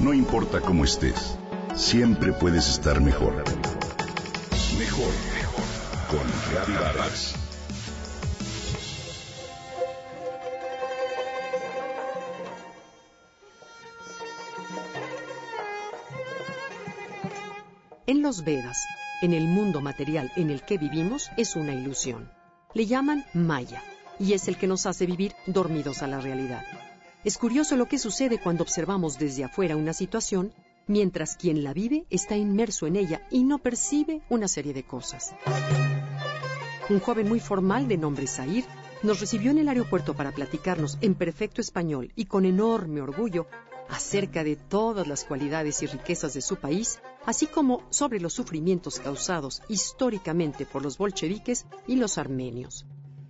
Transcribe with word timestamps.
No 0.00 0.14
importa 0.14 0.62
cómo 0.62 0.84
estés, 0.84 1.36
siempre 1.74 2.32
puedes 2.32 2.66
estar 2.70 3.02
mejor. 3.02 3.44
Mejor, 4.78 5.12
mejor. 5.34 5.64
Con 6.08 6.26
Reavivadas. 6.50 7.34
En 18.06 18.22
los 18.22 18.42
Vedas, 18.42 18.78
en 19.20 19.34
el 19.34 19.44
mundo 19.44 19.82
material 19.82 20.32
en 20.36 20.48
el 20.48 20.62
que 20.62 20.78
vivimos, 20.78 21.30
es 21.36 21.56
una 21.56 21.74
ilusión. 21.74 22.32
Le 22.72 22.86
llaman 22.86 23.26
Maya, 23.34 23.82
y 24.18 24.32
es 24.32 24.48
el 24.48 24.56
que 24.56 24.66
nos 24.66 24.86
hace 24.86 25.04
vivir 25.04 25.34
dormidos 25.46 26.02
a 26.02 26.06
la 26.06 26.22
realidad. 26.22 26.64
Es 27.22 27.36
curioso 27.36 27.76
lo 27.76 27.86
que 27.86 27.98
sucede 27.98 28.40
cuando 28.40 28.62
observamos 28.62 29.18
desde 29.18 29.44
afuera 29.44 29.76
una 29.76 29.92
situación, 29.92 30.54
mientras 30.86 31.36
quien 31.36 31.62
la 31.62 31.74
vive 31.74 32.06
está 32.08 32.34
inmerso 32.34 32.86
en 32.86 32.96
ella 32.96 33.26
y 33.30 33.44
no 33.44 33.58
percibe 33.58 34.22
una 34.30 34.48
serie 34.48 34.72
de 34.72 34.84
cosas. 34.84 35.34
Un 36.88 36.98
joven 36.98 37.28
muy 37.28 37.38
formal 37.38 37.88
de 37.88 37.98
nombre 37.98 38.26
Zair 38.26 38.64
nos 39.02 39.20
recibió 39.20 39.50
en 39.50 39.58
el 39.58 39.68
aeropuerto 39.68 40.14
para 40.14 40.32
platicarnos 40.32 40.96
en 41.02 41.14
perfecto 41.14 41.60
español 41.60 42.10
y 42.16 42.24
con 42.24 42.46
enorme 42.46 43.02
orgullo 43.02 43.46
acerca 43.90 44.42
de 44.42 44.56
todas 44.56 45.06
las 45.06 45.24
cualidades 45.24 45.82
y 45.82 45.86
riquezas 45.88 46.32
de 46.32 46.40
su 46.40 46.56
país, 46.56 47.00
así 47.26 47.46
como 47.46 47.82
sobre 47.90 48.18
los 48.18 48.32
sufrimientos 48.32 48.98
causados 48.98 49.60
históricamente 49.68 50.64
por 50.64 50.82
los 50.82 50.96
bolcheviques 50.96 51.66
y 51.86 51.96
los 51.96 52.16
armenios. 52.16 52.86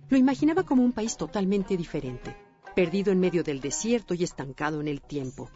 Lo 0.07 0.17
imaginaba 0.17 0.63
como 0.63 0.81
un 0.81 0.93
país 0.93 1.17
totalmente 1.17 1.75
diferente, 1.75 2.37
perdido 2.75 3.11
en 3.11 3.19
medio 3.19 3.43
del 3.43 3.61
desierto 3.61 4.13
y 4.13 4.23
estancado 4.23 4.81
en 4.81 4.87
el 4.87 5.01
tiempo. 5.01 5.49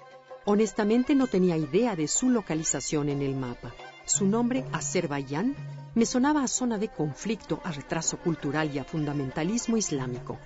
Honestamente 0.46 1.16
no 1.16 1.28
tenía 1.28 1.58
idea 1.58 1.96
de 1.96 2.08
su 2.08 2.30
localización 2.30 3.10
en 3.10 3.22
el 3.22 3.36
mapa. 3.36 3.74
Su 4.05 4.27
nombre, 4.27 4.63
Azerbaiyán, 4.71 5.55
me 5.96 6.05
sonaba 6.05 6.43
a 6.43 6.48
zona 6.48 6.77
de 6.77 6.90
conflicto, 6.90 7.62
a 7.63 7.71
retraso 7.71 8.18
cultural 8.18 8.70
y 8.74 8.80
a 8.80 8.84
fundamentalismo 8.84 9.77
islámico. 9.77 10.38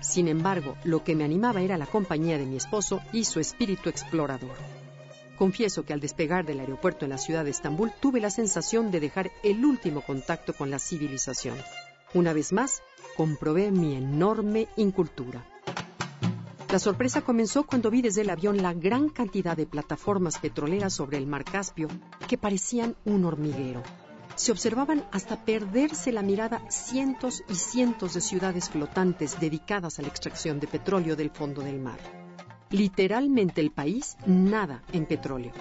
Sin 0.00 0.28
embargo, 0.28 0.76
lo 0.84 1.04
que 1.04 1.14
me 1.14 1.24
animaba 1.24 1.62
era 1.62 1.78
la 1.78 1.86
compañía 1.86 2.36
de 2.36 2.46
mi 2.46 2.56
esposo 2.56 3.00
y 3.12 3.24
su 3.24 3.38
espíritu 3.38 3.88
explorador. 3.88 4.56
Confieso 5.38 5.84
que 5.84 5.92
al 5.92 6.00
despegar 6.00 6.44
del 6.44 6.60
aeropuerto 6.60 7.04
en 7.04 7.10
la 7.10 7.18
ciudad 7.18 7.44
de 7.44 7.50
Estambul 7.50 7.92
tuve 8.00 8.20
la 8.20 8.30
sensación 8.30 8.90
de 8.90 9.00
dejar 9.00 9.30
el 9.42 9.64
último 9.64 10.00
contacto 10.00 10.52
con 10.52 10.70
la 10.70 10.78
civilización. 10.78 11.56
Una 12.12 12.32
vez 12.32 12.52
más, 12.52 12.82
comprobé 13.16 13.70
mi 13.70 13.96
enorme 13.96 14.68
incultura. 14.76 15.44
La 16.74 16.80
sorpresa 16.80 17.20
comenzó 17.20 17.62
cuando 17.62 17.88
vi 17.88 18.02
desde 18.02 18.22
el 18.22 18.30
avión 18.30 18.60
la 18.60 18.74
gran 18.74 19.08
cantidad 19.08 19.56
de 19.56 19.64
plataformas 19.64 20.40
petroleras 20.40 20.92
sobre 20.92 21.18
el 21.18 21.26
mar 21.28 21.44
Caspio 21.44 21.86
que 22.26 22.36
parecían 22.36 22.96
un 23.04 23.24
hormiguero. 23.24 23.80
Se 24.34 24.50
observaban 24.50 25.06
hasta 25.12 25.44
perderse 25.44 26.10
la 26.10 26.22
mirada 26.22 26.68
cientos 26.68 27.44
y 27.48 27.54
cientos 27.54 28.14
de 28.14 28.20
ciudades 28.20 28.70
flotantes 28.70 29.38
dedicadas 29.38 30.00
a 30.00 30.02
la 30.02 30.08
extracción 30.08 30.58
de 30.58 30.66
petróleo 30.66 31.14
del 31.14 31.30
fondo 31.30 31.62
del 31.62 31.78
mar. 31.78 32.00
Literalmente 32.70 33.60
el 33.60 33.70
país 33.70 34.16
nada 34.26 34.82
en 34.92 35.06
petróleo. 35.06 35.52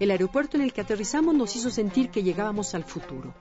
El 0.00 0.12
aeropuerto 0.12 0.56
en 0.56 0.62
el 0.62 0.72
que 0.72 0.80
aterrizamos 0.80 1.34
nos 1.34 1.54
hizo 1.56 1.68
sentir 1.68 2.08
que 2.08 2.22
llegábamos 2.22 2.74
al 2.74 2.84
futuro. 2.84 3.34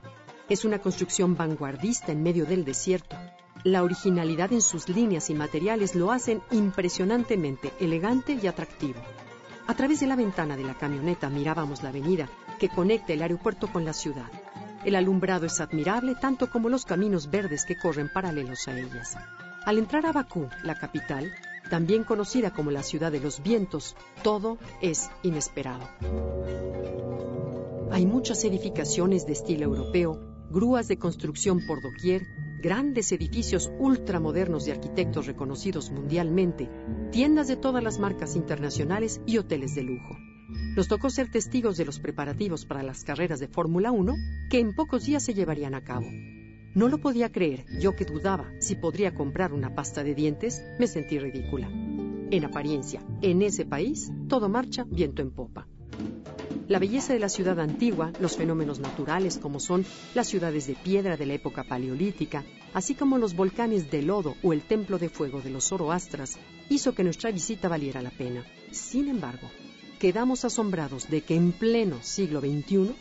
Es 0.50 0.66
una 0.66 0.80
construcción 0.80 1.38
vanguardista 1.38 2.12
en 2.12 2.22
medio 2.22 2.46
del 2.46 2.66
desierto, 2.66 3.16
la 3.64 3.84
originalidad 3.84 4.52
en 4.52 4.62
sus 4.62 4.90
líneas 4.90 5.30
y 5.30 5.34
materiales 5.34 5.96
lo 5.96 6.12
hacen 6.12 6.42
impresionantemente 6.52 7.72
elegante 7.80 8.38
y 8.42 8.48
atractivo. 8.48 9.00
A 9.68 9.74
través 9.74 10.02
de 10.02 10.08
la 10.08 10.18
ventana 10.18 10.58
de 10.58 10.64
la 10.64 10.78
camioneta 10.78 11.30
mirábamos 11.30 11.84
la 11.84 11.90
avenida 11.90 12.28
que 12.60 12.68
conecta 12.68 13.14
el 13.14 13.22
aeropuerto 13.22 13.72
con 13.72 13.86
la 13.86 13.94
ciudad. 13.94 14.30
El 14.84 14.96
alumbrado 14.96 15.46
es 15.46 15.62
admirable 15.62 16.16
tanto 16.16 16.50
como 16.50 16.68
los 16.68 16.84
caminos 16.84 17.32
verdes 17.32 17.64
que 17.66 17.78
corren 17.78 18.10
paralelos 18.12 18.68
a 18.68 18.78
ellas. 18.78 19.16
Al 19.66 19.78
entrar 19.78 20.06
a 20.06 20.12
Bakú, 20.12 20.50
la 20.64 20.76
capital, 20.76 21.32
también 21.70 22.04
conocida 22.04 22.52
como 22.52 22.70
la 22.70 22.84
ciudad 22.84 23.14
de 23.14 23.22
los 23.22 23.42
vientos, 23.42 23.96
todo 24.24 24.58
es 24.82 25.10
inesperado. 25.24 25.88
Hay 27.92 28.06
muchas 28.06 28.44
edificaciones 28.44 29.26
de 29.26 29.34
estilo 29.34 29.64
europeo, 29.64 30.20
grúas 30.50 30.90
de 30.90 30.98
construcción 30.98 31.66
por 31.66 31.82
doquier, 31.82 32.24
grandes 32.64 33.12
edificios 33.12 33.70
ultramodernos 33.78 34.64
de 34.66 34.72
arquitectos 34.72 35.28
reconocidos 35.28 35.92
mundialmente, 35.92 36.70
tiendas 37.12 37.50
de 37.50 37.58
todas 37.58 37.84
las 37.84 38.00
marcas 38.00 38.38
internacionales 38.38 39.20
y 39.26 39.38
hoteles 39.38 39.76
de 39.76 39.84
lujo. 39.84 40.18
Nos 40.76 40.88
tocó 40.88 41.10
ser 41.10 41.30
testigos 41.30 41.76
de 41.78 41.84
los 41.84 42.00
preparativos 42.00 42.66
para 42.66 42.82
las 42.82 43.04
carreras 43.04 43.42
de 43.42 43.50
Fórmula 43.50 43.92
1 43.92 44.16
que 44.50 44.60
en 44.60 44.74
pocos 44.74 45.04
días 45.04 45.24
se 45.24 45.34
llevarían 45.34 45.76
a 45.76 45.84
cabo. 45.84 46.08
No 46.74 46.88
lo 46.88 47.00
podía 47.00 47.32
creer, 47.32 47.66
yo 47.82 47.98
que 47.98 48.06
dudaba 48.06 48.50
si 48.60 48.76
podría 48.76 49.14
comprar 49.14 49.52
una 49.52 49.76
pasta 49.76 50.02
de 50.02 50.16
dientes, 50.16 50.64
me 50.80 50.88
sentí 50.88 51.20
ridícula. 51.20 51.70
En 51.70 52.46
apariencia, 52.46 53.04
en 53.22 53.42
ese 53.42 53.66
país, 53.66 54.10
todo 54.30 54.48
marcha 54.48 54.86
viento 54.90 55.22
en 55.22 55.32
popa. 55.32 55.63
La 56.70 56.80
belleza 56.80 57.12
de 57.12 57.20
la 57.20 57.28
ciudad 57.28 57.60
antigua, 57.60 58.14
los 58.22 58.38
fenómenos 58.38 58.80
naturales 58.80 59.38
como 59.38 59.60
son 59.60 59.86
las 60.16 60.28
ciudades 60.28 60.66
de 60.66 60.76
piedra 60.76 61.18
de 61.18 61.26
la 61.26 61.34
época 61.34 61.66
paleolítica, 61.66 62.46
así 62.74 62.96
como 62.96 63.18
los 63.18 63.36
volcanes 63.36 63.92
de 63.92 64.02
lodo 64.02 64.36
o 64.42 64.54
el 64.54 64.62
templo 64.62 64.98
de 64.98 65.10
fuego 65.10 65.42
de 65.42 65.50
los 65.50 65.68
Zoroastras, 65.68 66.38
hizo 66.70 66.96
que 66.96 67.04
nuestra 67.04 67.32
visita 67.32 67.68
valiera 67.68 68.02
la 68.02 68.12
pena. 68.12 68.46
Sin 68.72 69.10
embargo, 69.10 69.50
quedamos 70.00 70.46
asombrados 70.46 71.10
de 71.10 71.22
que 71.22 71.36
en 71.36 71.52
pleno 71.52 72.02
siglo 72.02 72.40
XXI 72.40 72.92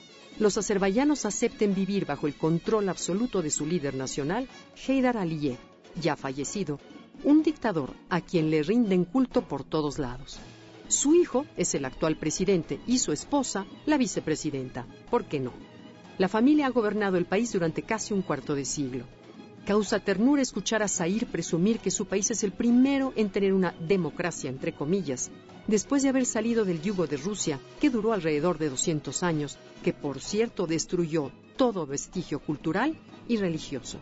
los 0.41 0.59
azerbaiyanos 0.59 1.25
acepten 1.25 1.73
vivir 1.73 2.05
bajo 2.05 2.27
el 2.27 2.35
control 2.35 2.89
absoluto 2.89 3.43
de 3.43 3.51
su 3.51 3.65
líder 3.65 3.95
nacional, 3.95 4.49
Heydar 4.89 5.17
Aliyev, 5.17 5.59
ya 6.01 6.17
fallecido, 6.17 6.81
un 7.23 7.45
dictador 7.45 7.95
a 8.09 8.21
quien 8.23 8.51
le 8.51 8.65
rinden 8.65 9.05
culto 9.05 9.43
por 9.43 9.63
todos 9.63 10.01
lados. 10.01 10.41
Su 10.89 11.15
hijo 11.15 11.47
es 11.57 11.75
el 11.75 11.85
actual 11.85 12.17
presidente 12.17 12.81
y 12.87 12.99
su 12.99 13.13
esposa 13.13 13.67
la 13.87 13.97
vicepresidenta. 13.97 14.87
¿Por 15.11 15.25
qué 15.25 15.41
no? 15.41 15.53
La 16.19 16.29
familia 16.29 16.67
ha 16.67 16.71
gobernado 16.71 17.17
el 17.17 17.25
país 17.25 17.53
durante 17.53 17.83
casi 17.83 18.13
un 18.13 18.23
cuarto 18.23 18.55
de 18.55 18.65
siglo. 18.65 19.07
Causa 19.65 20.01
ternura 20.01 20.43
escuchar 20.43 20.83
a 20.83 20.89
Zair 20.89 21.27
presumir 21.27 21.79
que 21.79 21.91
su 21.91 22.07
país 22.07 22.31
es 22.31 22.43
el 22.43 22.53
primero 22.53 23.13
en 23.15 23.31
tener 23.31 23.53
una 23.53 23.73
democracia, 23.79 24.51
entre 24.51 24.75
comillas, 24.75 25.31
después 25.69 26.03
de 26.03 26.09
haber 26.09 26.27
salido 26.27 26.65
del 26.65 26.83
yugo 26.83 27.07
de 27.07 27.17
Rusia, 27.17 27.61
que 27.81 27.89
duró 27.89 28.13
alrededor 28.13 28.59
de 28.59 28.71
200 28.71 29.23
años, 29.23 29.59
que 29.85 29.93
por 29.93 30.21
cierto 30.21 30.67
destruyó 30.67 31.31
todo 31.57 31.87
vestigio 31.87 32.41
cultural 32.41 32.99
y 33.29 33.37
religioso. 33.37 34.01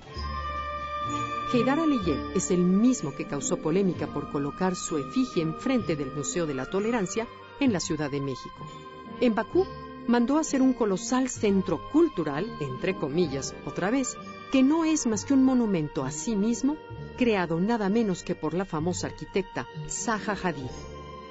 Heydar 1.53 1.81
Aliyev 1.81 2.37
es 2.37 2.53
el 2.53 2.61
mismo 2.61 3.13
que 3.13 3.27
causó 3.27 3.57
polémica 3.57 4.07
por 4.07 4.31
colocar 4.31 4.77
su 4.77 4.99
efigie 4.99 5.43
enfrente 5.43 5.97
del 5.97 6.13
Museo 6.13 6.47
de 6.47 6.55
la 6.55 6.67
Tolerancia 6.67 7.27
en 7.59 7.73
la 7.73 7.81
Ciudad 7.81 8.09
de 8.09 8.21
México. 8.21 8.65
En 9.21 9.35
Bakú 9.35 9.67
mandó 10.07 10.39
hacer 10.39 10.63
un 10.63 10.75
colosal 10.75 11.29
centro 11.29 11.81
cultural, 11.91 12.57
entre 12.61 12.95
comillas, 12.95 13.53
otra 13.67 13.91
vez, 13.91 14.17
que 14.53 14.63
no 14.63 14.85
es 14.85 15.09
más 15.09 15.25
que 15.25 15.35
un 15.35 15.43
monumento 15.43 16.05
a 16.05 16.13
sí 16.13 16.37
mismo, 16.37 16.77
creado 17.19 17.59
nada 17.59 17.89
menos 17.89 18.23
que 18.23 18.37
por 18.37 18.55
la 18.55 18.65
famosa 18.65 19.09
arquitecta 19.09 19.67
Zaha 19.89 20.37
Hadid. 20.41 20.71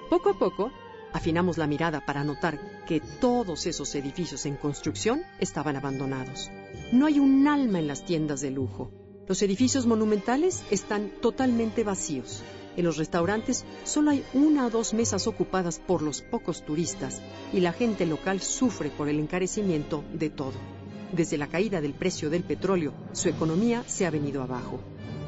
Poco 0.10 0.32
a 0.32 0.38
poco, 0.38 0.70
afinamos 1.14 1.58
la 1.58 1.66
mirada 1.66 2.06
para 2.06 2.26
notar 2.26 2.84
que 2.86 3.00
todos 3.00 3.66
esos 3.66 3.96
edificios 3.96 4.46
en 4.46 4.58
construcción 4.58 5.22
estaban 5.40 5.78
abandonados. 5.78 6.52
No 6.92 7.06
hay 7.06 7.20
un 7.20 7.48
alma 7.48 7.80
en 7.80 7.88
las 7.88 8.04
tiendas 8.06 8.42
de 8.42 8.52
lujo. 8.52 8.99
Los 9.30 9.44
edificios 9.44 9.86
monumentales 9.86 10.64
están 10.72 11.12
totalmente 11.22 11.84
vacíos. 11.84 12.42
En 12.76 12.84
los 12.84 12.98
restaurantes 12.98 13.64
solo 13.84 14.10
hay 14.10 14.24
una 14.34 14.66
o 14.66 14.72
dos 14.72 14.96
mesas 14.96 15.28
ocupadas 15.28 15.78
por 15.78 16.02
los 16.02 16.24
pocos 16.24 16.66
turistas 16.66 17.22
y 17.54 17.60
la 17.60 17.72
gente 17.72 18.08
local 18.08 18.42
sufre 18.42 18.90
por 18.90 19.08
el 19.08 19.20
encarecimiento 19.20 20.04
de 20.12 20.32
todo. 20.32 20.56
Desde 21.12 21.38
la 21.38 21.46
caída 21.46 21.80
del 21.80 21.94
precio 21.94 22.32
del 22.32 22.42
petróleo, 22.42 22.92
su 23.12 23.30
economía 23.30 23.84
se 23.86 24.08
ha 24.08 24.10
venido 24.10 24.42
abajo. 24.42 24.80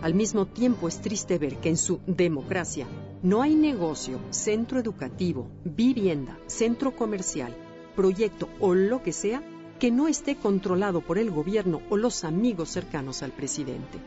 Al 0.01 0.15
mismo 0.15 0.47
tiempo 0.47 0.87
es 0.87 0.99
triste 0.99 1.37
ver 1.37 1.57
que 1.57 1.69
en 1.69 1.77
su 1.77 1.99
democracia 2.07 2.87
no 3.21 3.43
hay 3.43 3.53
negocio, 3.53 4.19
centro 4.31 4.79
educativo, 4.79 5.47
vivienda, 5.63 6.39
centro 6.47 6.95
comercial, 6.95 7.55
proyecto 7.95 8.49
o 8.59 8.73
lo 8.73 9.03
que 9.03 9.13
sea 9.13 9.43
que 9.81 9.89
no 9.89 10.07
esté 10.07 10.35
controlado 10.35 11.01
por 11.01 11.17
el 11.17 11.31
gobierno 11.31 11.81
o 11.89 11.97
los 11.97 12.23
amigos 12.23 12.69
cercanos 12.69 13.23
al 13.23 13.31
presidente. 13.31 13.97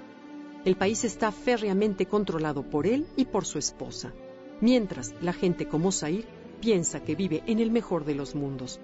El 0.65 0.76
país 0.76 1.03
está 1.03 1.32
férreamente 1.32 2.06
controlado 2.06 2.62
por 2.62 2.87
él 2.87 3.09
y 3.17 3.25
por 3.25 3.44
su 3.44 3.59
esposa, 3.59 4.12
mientras 4.61 5.17
la 5.21 5.32
gente 5.32 5.67
como 5.67 5.91
Zair 5.91 6.26
piensa 6.61 7.03
que 7.03 7.17
vive 7.17 7.43
en 7.49 7.59
el 7.59 7.73
mejor 7.73 8.05
de 8.05 8.15
los 8.15 8.37
mundos. 8.37 8.79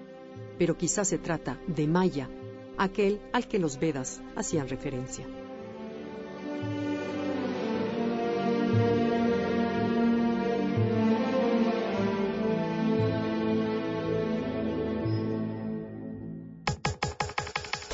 Pero 0.57 0.77
quizás 0.77 1.07
se 1.07 1.17
trata 1.17 1.57
de 1.65 1.87
Maya, 1.87 2.29
aquel 2.77 3.21
al 3.31 3.47
que 3.47 3.57
los 3.57 3.79
Vedas 3.79 4.21
hacían 4.35 4.67
referencia. 4.67 5.25